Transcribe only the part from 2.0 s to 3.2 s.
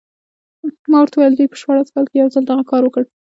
کې یو ځل دغه کار وکړ.